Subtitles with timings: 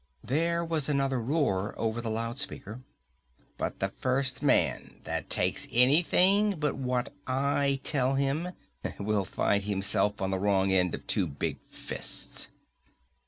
[0.23, 2.81] There was another roar over the loud speaker.
[3.59, 8.49] "But the first man that takes anything but what I tell him
[8.97, 12.49] will find himself on the wrong end of two big fists!"